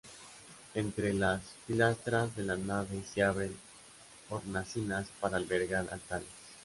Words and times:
Entre 0.73 1.13
las 1.13 1.43
pilastras 1.67 2.35
de 2.35 2.41
la 2.43 2.57
nave 2.57 3.03
se 3.03 3.21
abren 3.21 3.55
hornacinas 4.31 5.07
para 5.21 5.37
albergar 5.37 5.85
altares. 5.91 6.27